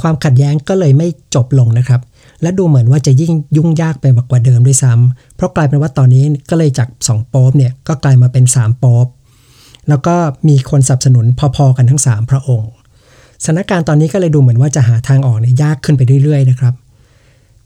[0.00, 2.00] ความขัดแย้งก็เลยไม่จบลงนะครับ
[2.44, 9.06] และดูเหมือนว่าจะยิ่งยุ่งยากไปมากกว่าเดิมด้วยซ้ำเพราะกลายเป็นว่าตอนนี้ก็เลยจาก 2 โป๊ปเนี่ยก็กลายมาเป็น 3 โป๊ป
[9.88, 10.14] แล้วก็
[10.48, 11.26] มีคนสนับสนุน
[11.56, 12.70] พอๆกันทั้ง 3 พระองค์
[13.44, 16.74] สถานการณ์ตอนนี้ก็เลยดูเหมือนว่าจะหาทางออกเนี่ยยากขึ้นไปเรื่อยๆนะครับ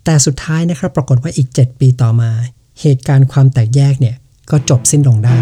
[0.05, 2.31] แต่สุดท้ายนะครับปรากฏว่าอีก 7 ปีต่อมา
[2.81, 4.17] เหตุการณ์ความแตกแยกเนี่ย
[4.51, 5.41] ก็จบสิ้นลงได้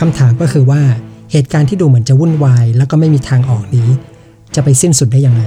[0.00, 0.82] คำถามก็คือว่า
[1.32, 3.88] เหตุการณ์ที่ดูเหมือนจะวุ่นวาย แล้วก็ไม่มีทางออกนี้
[4.54, 5.42] จะไปสิ้นสุดได้ยังไง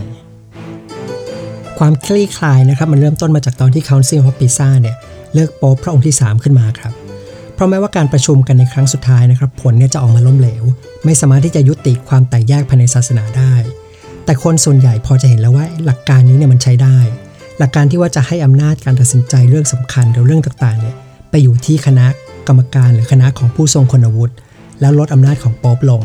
[1.80, 4.96] ความคลี่คลายนะครับมันเริ่มต้นมาจากตอนที่ Council of Pisa เนี่ย
[5.34, 6.94] เลือกโป๊พระองค์ที่ 3 ขึ้นมาครับ
[7.54, 10.64] เพราะแม้ว่าการประชุมกันในครั้งสุดท้ายนะครับ ผลเนี่ยจะออกมาล้มเหลว
[11.06, 13.54] ไม่สามารถที่จะยุติความแตกแยกภายในศาสนาได้
[14.26, 16.98] แต่คนส่วนใหญ่พอจะเห็นแล้วว่าหลักการนี้เนี่ยมันใช้ได้
[17.60, 20.96] หลักการที่ว่าจะให้อำนาจการตัดสินใจเรื่องสำคัญหรือเรื่องต่างๆเนี่ย
[21.30, 22.08] ไปอยู่ที่คณะ
[22.48, 24.34] กรรมการหรือคณะของผู้ทรงคุณวุฒิ
[24.82, 26.02] แล้วลดอำนาจของโป๊ปลง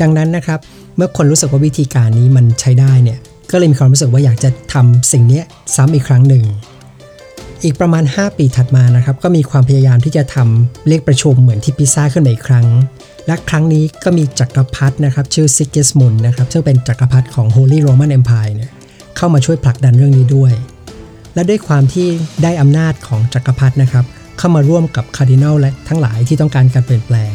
[0.00, 0.60] ดังนั้นนะครับ
[0.96, 3.18] เมื่อคนรู้สึกว่าวิธีการนี้มันใช้ได้เนี่ย
[3.52, 5.42] ก็เลยมีความรู้สึกว่าอยากจะทำสิ่งนี้
[5.76, 6.44] ซ้ำอีกครั้งหนึ่ง
[7.64, 12.66] อีกประมาณ 5 ปีถัดมานะครับก็มีความพยายามที่จะทำเรียกประชุมเหมือนที่ปิซ่าขึ้นมาอีกครั้ง
[13.26, 18.70] และครั้งนี้ก็มีจักรพรรดินะครับชื่อซิกิสมุนนะครับซึ่งเป็นจักรพรรดิของ Holy Roman Empire เนี่ย
[19.16, 20.52] เข้ามาช่วยผลักดันเรื่องนี้ด้วย
[21.34, 22.08] และด้วยความที่
[22.42, 24.04] ได้อำนาจของจักรพรรดินะครับ
[24.38, 27.32] เข้ามาร่วมกับคาร์ดินัลและทั้งหลายที่ต้องการการเปลี่ยนแปลง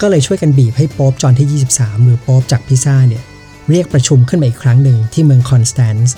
[0.00, 3.22] ก็เลยช่วยกันบีบให้โป๊ปจอห์นที่ 23 หรือโป๊ปจากปิซ่าเนี่ย
[3.70, 6.14] เรียกประชุมขึ้นมาอีกครั้งหนึ่งที่เมืองคอนสแตนซ์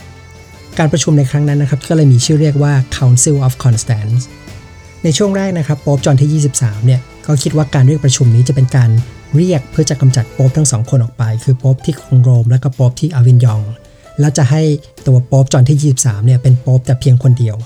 [0.79, 4.23] การประชุมในครั้งนั้นนะครับก็เลยมีชื่อเรียกว่า Council of Constance
[5.05, 8.91] ในช่วงแรกนะครับโป๊ปจอห์นที่ 23 เนี่ยก็คิดว่าการเรียกประชุมนี้จะเป็นการ
[9.37, 13.63] เรียกเพื่อจะกำจัดโป๊ปทั้งสองคนออกไป คือโป๊ปที่กรุงโรม และก็โป๊ปที่อาวิญยอง
[14.21, 14.63] แล้วจะให้
[15.07, 17.57] ตัวโป๊ปจอห์นที่ 23 เนี่ยเป็นโป๊ปแต่เพียงคนเดียว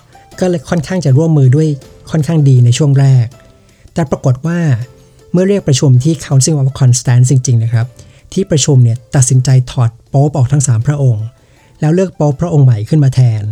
[0.41, 1.69] ก็เลยค่อนข้างจะร่วมมือด้วย
[2.11, 3.27] ค่อนข้างดีในช่วงแรก
[3.95, 4.59] แต่ปรากฏว่า
[5.33, 7.87] เมื่อเรียกประชุมที่ Council of Constance จริง ๆ นะครับ
[8.33, 11.25] ที่ประชุมเนี่ยตัดสินใจถอดโป๊ปออกทั้ง 3 พระองค์
[11.81, 13.43] แล้วเลือกโป๊ปพระองค์ใหม่ขึ้นมาแทน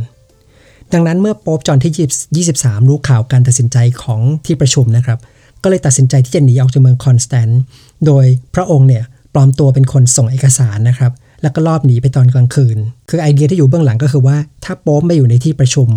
[0.92, 5.18] ดังนั้นเมื่อโป๊ปจอห์นที่ 23 รู้ข่าวการตัดสินใจของที่ประชุมนะครับ
[5.62, 7.60] ก็เลยตัดสินใจที่จะหนีออกจากเมืองคอนสแตนซ์
[8.06, 11.12] โดยพระองค์เนี่ยปลอมตัวเป็นคนส่งเอกสารนะครับ
[11.42, 12.76] แล้วก็ลอบหนีไปตอนกลางคืน
[13.08, 15.88] คือไอเดียที่อยู่เบื้องหลังก็คือว่า ถ้าโป๊ปไม่อยู่ในที่ประชุม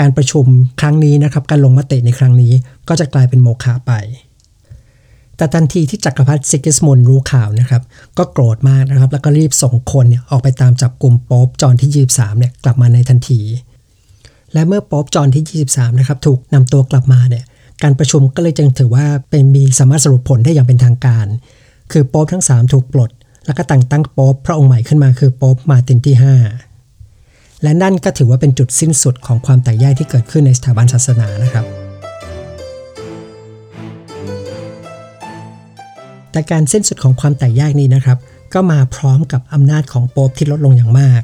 [0.00, 0.46] การประชุม
[0.80, 2.52] ครั้งนี้นะครับ การลงมติในครั้งนี้
[2.88, 3.92] ก็จะกลายเป็นโมฆะไป
[5.40, 7.82] แต่ทันทีที่จักรพรรดิซิกิสมุนรู้ข่าวนะครับ
[8.18, 13.40] ก็โกรธมากนะครับ แล้วก็รีบส่งคนเนี่ยออกไปตามจับกุมโป๊ปจอห์นที่ 23เนี่ยกลับมาในทันที
[14.52, 17.44] และเมื่อโป๊ปจอห์นที่ 23นะครับถูกนำตัวกลับมาเนี่ย
[17.82, 21.26] การประชุมก็เลยจึงถือว่าเป็นมีสามารถสรุปผลได้อย่างเป็นทางการ
[21.92, 23.10] คือโป๊ปทั้ง 3 ถูกปลด
[23.46, 26.16] แล้วก็แต่งตั้งโป๊ปพระองค์ใหม่ขึ้นมาคือโป๊ปมาร์ตินที่
[26.88, 31.79] 5 และนั่นก็ถือว่าเป็นจุดสิ้นสุดของความแตกแยกที่เกิดขึ้นในสถาบันศาสนานะครับ
[36.32, 38.18] แต่การสิ้นสุดของความแตกแยกนี้นะครับ
[38.54, 41.22] ก็มาพร้อมกับอำนาจของโป๊ปที่ลดลงอย่างมาก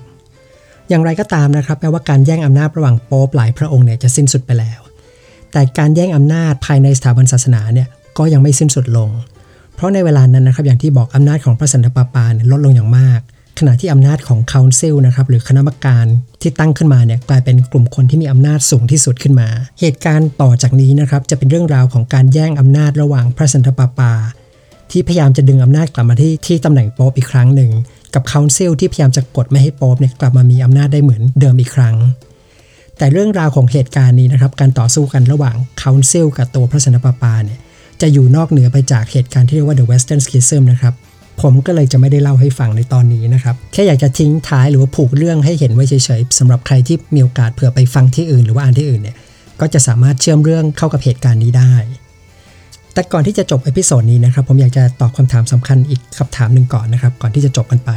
[0.89, 4.81] อย่างไรก็ตามนะครับแม้ว่าการแย่งอำนาจระหว่างโป๊ปหลายพระองค์เนี่ยจะสิ้นสุดไปแล้ว
[5.53, 7.89] แต่การแย่งอำนาจภายในสถาบันศาสนาเนี่ย
[8.19, 9.11] ก็ยังไม่สิ้นสุดลง
[9.75, 13.21] เพราะในเวลานั้นนะครับอย่างที่บอกอำนาจของพระสันตะปาปาเนี่ยลดลงอย่างมาก
[13.59, 16.07] ขณะที่อำนาจของค o นซิลนะครับหรือคณะกรรมการ
[16.41, 19.49] ที่ตั้งขึ้นมาเนี่ยกลายเป็นกลุ่มคนที่มีอำนาจสูงที่สุดขึ้นมา
[19.81, 24.13] เหตุการณ์ต่อจากนี้นะครับจะเป็นเรื่องราวของการแย่งอำนาจระหว่างพระสันตะปาปา
[24.91, 27.71] ที่พยายามจะดึงอำนาจกลับมาที่ที่ตำแหน่งโป๊ปอีกครั้งหนึ่ง
[28.15, 31.97] กับค o นซิลที่พยายามจะกดไม่ให้โป๊ปเนี่ยกลับมามีอำนาจได้เหมือนเดิมอีกครั้ง
[32.99, 37.59] แต่เรื่องราวของเหตุการณ์นี้นะครับ การต่อสู้กันระหว่างค o นซิลกับตัวพระสนปาปาเนี่ย
[38.01, 40.95] จะอยู่นอกเหนือไปจากเหตุการณ์ที่เรียกว่า the western schism นะครับ
[41.43, 49.17] ผมก็เลยจะไม่ได้เล่าให้ฟังในตอนนี้นะครับ แค่อยากจะทิ้งท้ายหรือว่าผูกเรื่องให้เห็นไว้เฉยๆสำหรับใครที่มีโอกาสเผื่อไปฟังที่อื่น หรือว่าอ่านที่อื่นเนี่ย
[49.61, 51.75] ก็จะสามารถเชื่อมเรื่องเข้ากับเหตุการณ์นี้ได้
[52.97, 57.91] แต่ก่อนที่จะจบ episode นี้นะครับผมอยากจะตอบคำถามสำคัญอีกคำถามหนึ่งก่อนนะครับ ก่อนที่จะจบกันไป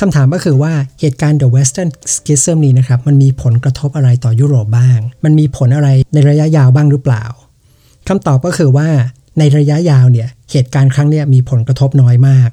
[0.00, 7.24] คำถามก็คือว่าเหตุการณ์ The Western Schism นี้นะครับมันมีผลกระทบอะไรต่อยุโรปบ้าง มันมีผลอะไรในระยะยาวบ้างหรือเปล่า
[8.08, 8.88] คำตอบก็คือว่า
[9.38, 12.50] ในระยะยาวเนี่ยเหตุการณ์ครั้งนี้มีผลกระทบน้อยมาก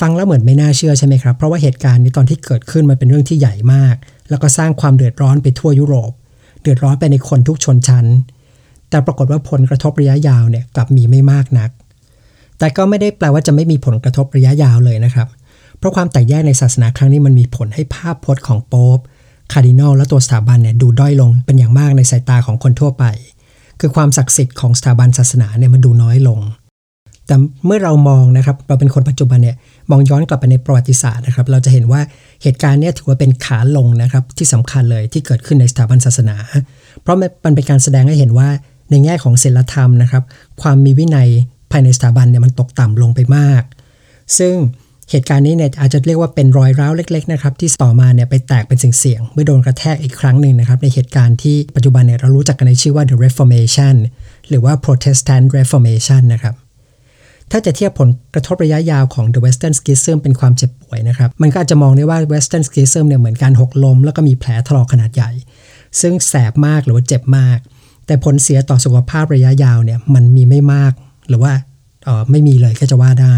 [0.00, 3.94] ฟังแล้วเหมือนไม่น่าเชื่อใช่ไหมครับ เพราะว่าเหตุการณ์นี้ตอนที่เกิดขึ้นมันเป็นเรื่องที่ใหญ่มาก
[4.30, 6.12] แล้วก็สร้างความเดือดร้อนไปทั่วยุโรป
[6.62, 8.06] เดือดร้อนไปในคนทุกชนชั้น
[8.90, 11.70] แต่ปรากฏว่าผลกระทบระยะยาวเนี่ยกลับมีไม่มากนัก
[12.58, 15.28] แต่ก็ไม่ได้แปลว่าจะไม่มีผลกระทบระยะยาวเลยนะครับ
[15.78, 18.98] เพราะความแตกแยกในศาสนาครั้งนี้มันมีผลให้ภาพพจน์ของโป๊ป
[19.52, 23.04] คาร์ดินัลและตัวสถาบันเนี่ยดูด้อยลงเป็นอย่างมากในสายตาของคนทั่วไป
[23.80, 26.40] คือความศักดิ์สิทธิ์ของสถาบันศาสนาเนี่ยมันดูน้อยลง
[27.26, 27.34] แต่
[27.66, 29.56] เมื่อเรามองนะครับเราเป็นคนปัจจุบันเนี่ย
[29.90, 32.00] มองย้อนกลับไปในประวัติศาสตร์นะครับ เราจะเห็นว่า
[32.42, 36.36] เหตุการณ์เนี้ถือว่าเป็นขาลงนะครับที่สำคัญเลยที่เกิดขึ้นในสถาบันศาสนา
[37.02, 38.48] เพราะมันเป็นการแสดงให้เห็นว่า
[38.90, 40.22] ในแง่ของศีลธรรมนะครับ
[40.62, 41.28] ความมีวินัย
[41.70, 43.62] ภายในสถาบันเนี่ยมันตกต่ำลงไปมาก
[44.38, 44.56] ซึ่ง
[45.10, 53.94] เหตุการณ์นี้เนี่ยอาจจะเรียกว่าเป็นรอยร้าวเล็ก ๆ นะครับ ที่ต่อมาเนี่ยไปแตกเป็นเสียงๆเมื่อโดนกระแทกอีกครั้งหนึ่งนะครับ ในเหตุการณ์ที่ปัจจุบันเนี่ยเรารู้จักกันในชื่อว่า the Reformation
[54.48, 56.54] หรือว่า Protestant Reformation นะครับ
[57.50, 65.30] ถ้าจะเทียบผลกระทบระยะยาวของ the Western Schism เป็นความเจ็บป่วยนะครับ มันก็อาจจะมองได้ว่า Western Schism เนี่ยเหมือนการหกล้มแล้วก็มีแผลถลอกขนาดใหญ่
[66.00, 67.58] ซึ่งแสบมากหรือว่าเจ็บมาก
[68.10, 70.92] แต่ผลเสียต่อสุขภาพระยะยาวเนี่ยมันมีไม่มาก
[71.28, 71.52] หรือว่า
[72.08, 73.36] ออไม่มีเลยก็จะว่าได้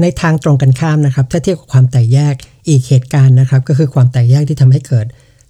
[0.00, 2.34] ในทางตรงกันข้ามนะครับ ถ้าเทียบกับความแตกแยก
[2.68, 5.06] อีกเหตุการณ์นะครับ ก็คือความแตกแยกที่ทำให้เกิด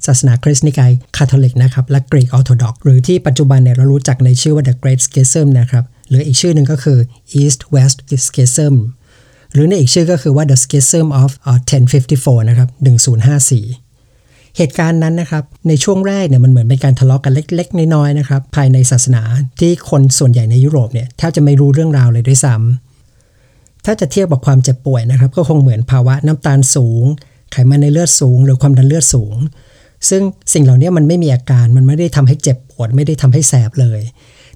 [0.06, 6.98] ศาสนาคริสต์นิกายคาทอลิกนะครับและกรีกออร์โธดอกหรือที่ปัจจุบันเนี่ยเรารู้จักในชื่อว่า the Great Schism นะครับหรืออีกชื่อหนึ่งก็คือ
[7.40, 8.74] East West Schism
[9.52, 11.30] หรือในอีกชื่อก็คือว่า the Schism of
[11.90, 12.68] 1054 นะครับ
[13.34, 13.89] 1054
[14.56, 19.22] เหตุการณ์นั้นนะครับในช่วงแรกเนี่ยมันเหมือนเป็นการทะเลาะกันเล็ก ๆ น้อยๆนะครับภายในศาสนา
[19.60, 27.04] ที่คนส่วนใหญ่ในยุโรปเนี่ยแทบจะไม่รู้เรื่องราวเลยด้วยซ้ำถ้าจะเทียบกับความเจ็บป่วยนะครับ ก็คงเหมือนภาวะน้ำตาลสูง
[27.52, 29.36] ไขมันในเลือดสูง หรือความดันเลือดสูง
[30.08, 30.22] ซึ่ง
[30.54, 34.00] สิ่งเหล่านี้มันไม่มีอาการมันไม่ได้ทำให้เจ็บปวดไม่ได้ทำให้แสบเลย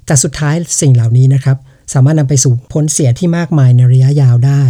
[0.06, 1.56] แต่สุดท้ายสิ่งเหล่านี้นะครับ
[1.94, 4.64] สามารถนำไปสู่ผลเสียที่มากมายในระยะยาวได้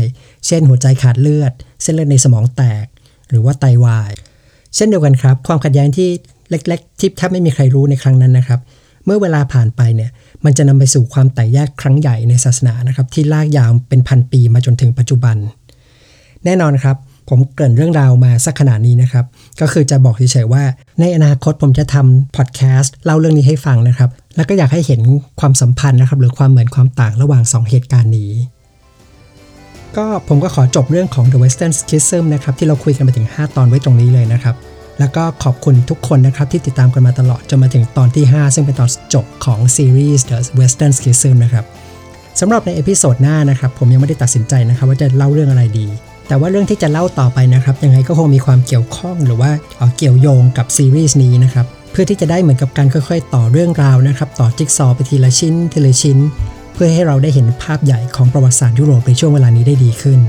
[0.47, 2.87] เช่นหัวใจขาดเลือด เส้นเลือดในสมองแตก
[3.29, 4.13] หรือว่าไตาวาย
[4.77, 6.09] เช่นเดียวกันครับ ความขัดแย้งที่
[6.51, 8.61] เล็กๆที่แทบไม่มีใครรู้ในครั้งนั้นนะครับ
[9.05, 10.11] เมื่อเวลาผ่านไปเนี่ย
[10.45, 15.37] มันจะนำไปสู่ความแตกแยกครั้งใหญ่ในศาสนานะครับ ที่ลากยาวเป็นพันปีมาจนถึงปัจจุบัน
[16.45, 16.97] แน่นอนครับ
[17.29, 19.25] ผมเกริ่นเรื่องราวมาสักขนาดนี้นะครับ
[19.61, 20.65] ก็คือจะบอกเฉยๆว่า
[21.01, 25.01] ในอนาคตผมจะทำพอดแคสต์เล่าเรื่องนี้ให้ฟังนะครับ แล้วก็อยากให้เห็น
[25.41, 28.33] ความสัมพันธ์นะครับ หรือความเหมือนความต่างระหว่าง 2 เหตุการณ์นี้
[29.97, 34.55] ก็ผมก็ขอจบเรื่องของ The Western Schism นะครับที่เราคุยกันมาถึง 5 ตอนไว้ตรงนี้เลยนะครับ
[34.99, 41.65] แล้วก็ขอบคุณทุกคนนะครับที่ติดตามกันมาตลอดจนมาถึงตอนที่ 5 ซึ่งเป็นตอนจบของซีรีส์ The Western Schism นะครับ
[42.41, 45.87] สำหรับใน episode หน้านะครับผมยังไม่ได้ตัดสินใจนะครับว่าจะเล่าเรื่องอะไรดี
[46.29, 49.51] แต่ว่าเรื่องที่จะเล่าต่อไปนะครับยังไงก็คงมีความเกี่ยวข้องหรือว่า
[49.97, 56.19] เกี่ยวโยงกับซีรีส์นี้นะครับเพื่อที่จะได้เหมือนกับการค่อย ๆ ต่อเรื่องราวนะครับต่อจิ๊กซอว์ไปทีละชิ้น ทีละชิ้น
[56.75, 60.21] เพื่อให้เราได้เห็นภาพใหญ่ของประวัติศาสตร์ยุโรปในช่วงเวลานี้ได้ดีขึ้น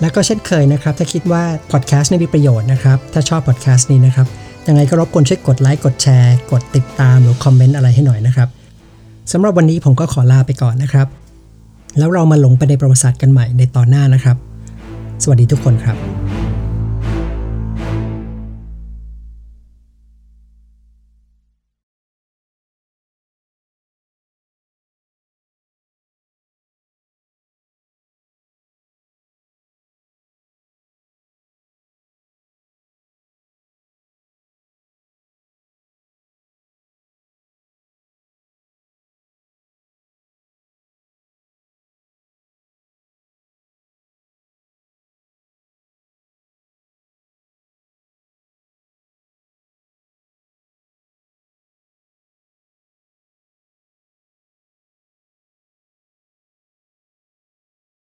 [0.00, 4.26] และก็เช่นเคยนะครับ ถ้าคิดว่าพอดแคสต์นี้มีประโยชน์นะครับ ถ้าชอบพอดแคสต์นี้นะครับ
[4.68, 8.48] ยังไงก็รบกวนช่วยกดไลค์กดแชร์ กดติดตามหรือคอมเมนต์อะไรให้หน่อยนะครับ
[9.32, 11.06] สำหรับวันนี้ผมก็ขอลาไปก่อนนะครับ
[11.98, 14.36] แล้วเรามาหลงไปในประวัติศาสตร์กันใหม่ในตอนหน้านะครับ
[15.22, 16.29] สวัสดีทุกคนครับ